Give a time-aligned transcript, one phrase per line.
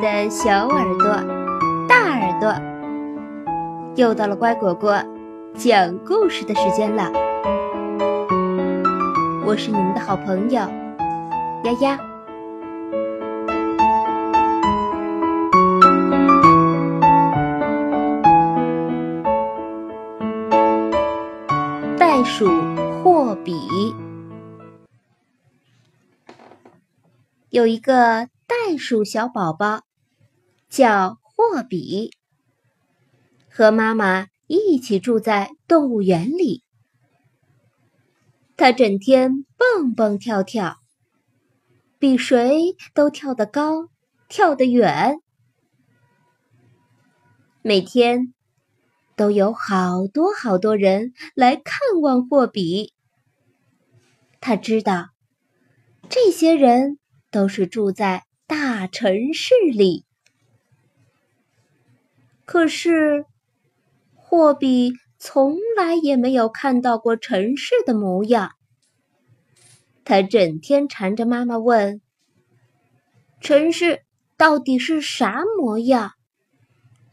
[0.00, 1.08] 的小耳朵、
[1.86, 2.54] 大耳朵，
[3.96, 4.96] 又到了乖果果
[5.54, 7.12] 讲故事的时间了。
[9.44, 10.60] 我是你们的好朋友
[11.64, 11.98] 丫丫。
[21.98, 22.48] 袋鼠
[23.02, 23.54] 霍比
[27.50, 28.28] 有一个。
[28.50, 29.82] 袋鼠小宝宝
[30.70, 32.12] 叫霍比，
[33.50, 36.62] 和妈妈一起住在动物园里。
[38.56, 40.76] 他整天蹦蹦跳跳，
[41.98, 43.88] 比谁都跳得高，
[44.28, 45.18] 跳得远。
[47.62, 48.32] 每天
[49.16, 52.94] 都有好多好多人来看望霍比。
[54.40, 55.08] 他知道，
[56.08, 56.98] 这些人
[57.30, 58.24] 都是住在。
[58.46, 60.04] 大城市里，
[62.50, 63.26] 可是
[64.16, 68.50] 霍比从来也没有看到过城市的模样。
[70.04, 72.00] 他整天缠着妈妈问
[73.40, 74.02] ：“城市
[74.36, 76.10] 到底是啥模样？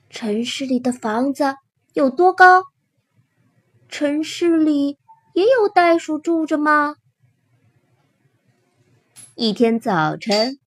[0.10, 1.54] 城市里的房子
[1.94, 2.64] 有多高？
[3.90, 4.98] 城市里
[5.36, 6.96] 也有袋鼠住着吗？”
[9.38, 10.58] 一天早晨。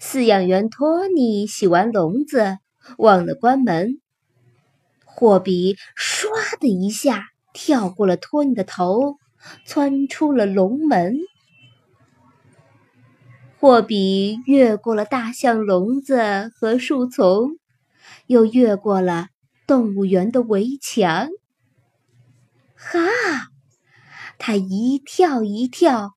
[0.00, 2.58] 饲养员托尼洗完笼子，
[2.98, 4.00] 忘了关门。
[5.04, 9.16] 霍比唰的一下跳过了托尼的头，
[9.64, 11.18] 窜出了笼门。
[13.58, 17.58] 霍比越过了大象笼子和树丛，
[18.26, 19.28] 又越过了
[19.66, 21.28] 动物园的围墙。
[22.74, 22.98] 哈！
[24.36, 26.12] 他一跳一跳，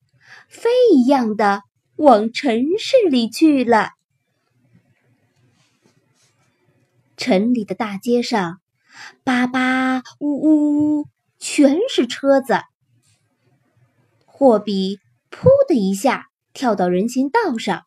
[0.49, 1.61] 飞一样的。
[1.97, 3.89] 往城市里去了。
[7.17, 8.61] 城里的大街上，
[9.23, 11.07] 叭叭呜呜呜，
[11.39, 12.59] 全是车子。
[14.25, 17.85] 霍比扑的一下跳到人行道上，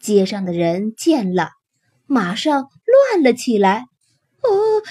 [0.00, 1.52] 街上的人见了，
[2.06, 3.86] 马上乱了起来。
[4.42, 4.82] 哦，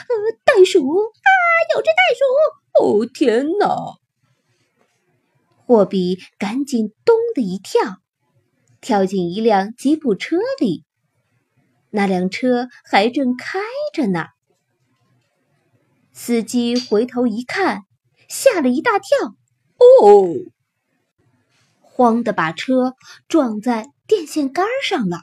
[0.45, 1.29] 袋鼠啊，
[1.75, 2.23] 有只袋鼠！
[2.81, 3.99] 哦，天哪！
[5.65, 7.97] 霍比赶紧“咚”的一跳，
[8.81, 10.85] 跳进一辆吉普车里。
[11.95, 13.59] 那辆车还正开
[13.93, 14.25] 着呢。
[16.11, 17.83] 司机回头一看，
[18.27, 19.35] 吓了一大跳
[19.77, 20.33] ，“哦！”
[21.79, 22.95] 慌的把车
[23.27, 25.19] 撞在电线杆上了。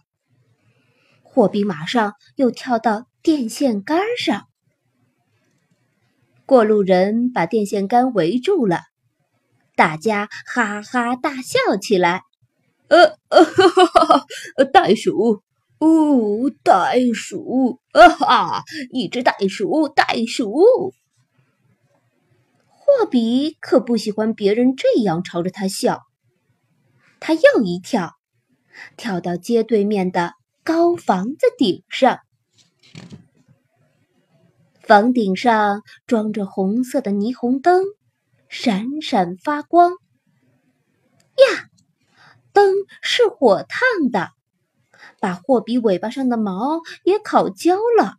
[1.24, 4.46] 霍比马上又跳到电线杆上。
[6.46, 8.82] 过路人把电线杆围住了。
[9.74, 12.22] 大家哈哈大笑起来，
[12.88, 14.26] 呃，哈哈哈！
[14.72, 15.42] 袋鼠，
[15.80, 18.62] 哦，袋鼠，啊哈！
[18.92, 20.92] 一只袋鼠，袋鼠。
[22.68, 26.02] 霍比可不喜欢别人这样朝着他笑，
[27.18, 28.14] 他又一跳，
[28.96, 32.20] 跳到街对面的高房子顶上，
[34.80, 37.84] 房顶上装着红色的霓虹灯。
[38.52, 41.68] 闪闪发光呀！
[42.52, 44.32] 灯是火烫的，
[45.20, 48.16] 把霍比尾巴上的毛也烤焦了。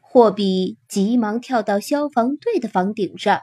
[0.00, 3.42] 霍比急忙跳到消防队的房顶上，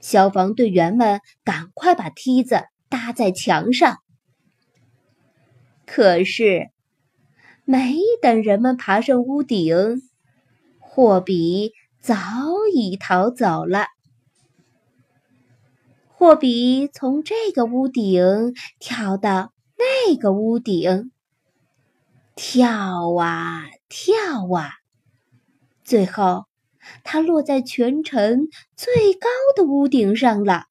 [0.00, 3.98] 消防队员们赶快把梯子搭在墙上。
[5.84, 6.70] 可是，
[7.64, 10.00] 没等人们爬上屋顶，
[10.80, 11.72] 霍比。
[12.02, 12.16] 早
[12.74, 13.86] 已逃走了。
[16.08, 19.52] 霍比从这个屋顶跳到
[19.82, 21.10] 那个屋顶，
[22.36, 24.70] 跳啊跳啊，
[25.82, 26.46] 最后
[27.02, 30.66] 他落在全城最高的屋顶上了，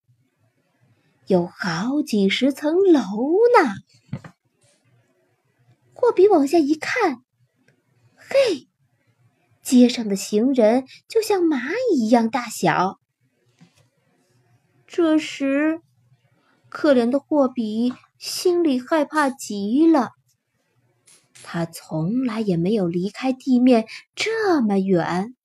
[1.28, 3.76] 有好几十层楼呢。
[5.94, 7.18] 霍比往下一看，
[8.16, 8.68] 嘿！
[9.62, 13.00] 街上的行人就像蚂蚁一样大小。
[14.88, 15.82] 这时，
[16.70, 20.12] 可怜的霍比心里害怕极了。
[21.42, 25.36] 他从来也没有离开地面这么远。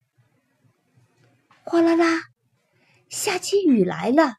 [1.62, 2.24] 哗啦啦，
[3.08, 4.34] 下起雨来了。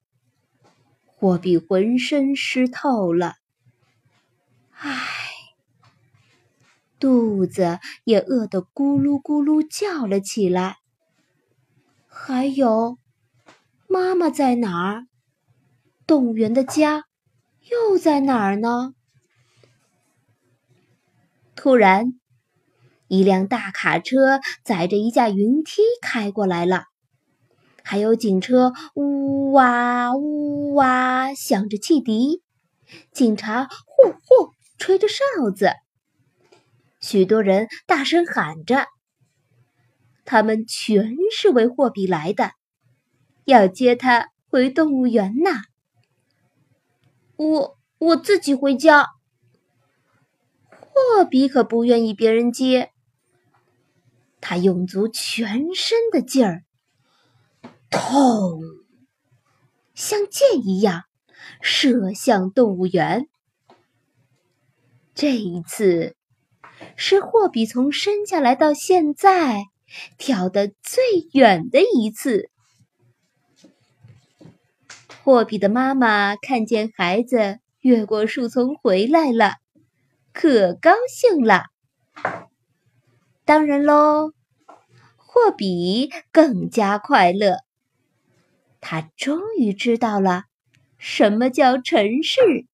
[1.07, 3.37] 霍比浑身湿透了。
[4.69, 4.93] 唉。
[6.99, 10.77] 肚子也饿得咕噜咕噜叫了起来。
[12.05, 12.99] 还有，
[13.87, 15.07] 妈妈在哪儿？
[16.05, 17.06] 动物园的家
[17.71, 18.93] 又在哪儿呢？
[21.55, 22.13] 突然，
[23.07, 26.85] 一辆大卡车载着一架云梯开过来了，
[27.83, 32.43] 还有警车呜哇呜哇响着汽笛，
[33.11, 35.71] 警察呼呼吹着哨子，
[37.01, 38.85] 许多人大声喊着。
[40.23, 42.51] 他们全是为霍比来的，
[43.45, 45.51] 要接他回动物园呢。
[47.37, 49.07] 我我自己回家。
[50.69, 52.91] 霍比可不愿意别人接，
[54.41, 56.63] 他用足全身的劲儿，
[57.91, 58.59] 砰，
[59.93, 61.03] 像箭一样
[61.61, 63.27] 射向动物园。
[65.13, 66.15] 这一次
[66.95, 69.61] 是霍比从生下来到现在
[70.17, 71.03] 跳得最
[71.33, 72.49] 远的一次。
[75.27, 79.56] 霍比的妈妈看见孩子越过树丛回来了。
[80.31, 81.65] 可高兴了，
[83.44, 84.31] 当然喽，
[85.18, 87.57] 霍比更加快乐。
[88.79, 90.44] 他终于知道了
[90.97, 92.65] 什么叫城市。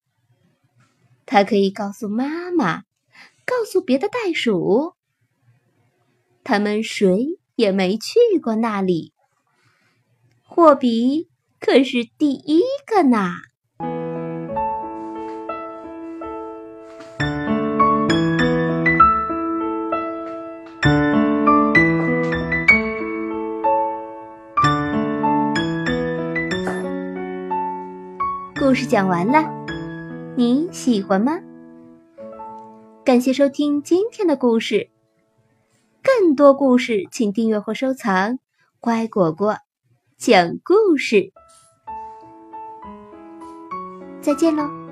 [1.25, 2.83] 他可以告诉妈妈，
[3.45, 4.93] 告诉别的袋鼠，
[6.43, 9.11] 他们谁也没去过那里。
[10.43, 11.31] 霍比
[11.65, 13.35] 可是第一个呢。
[28.59, 29.49] 故事讲完了，
[30.35, 31.39] 你喜欢吗？
[33.05, 34.89] 感谢收听今天的故事，
[36.03, 38.37] 更多故事请订阅或收藏。
[38.81, 39.57] 乖果果
[40.17, 41.32] 讲故事，
[44.23, 44.83] 再见喽。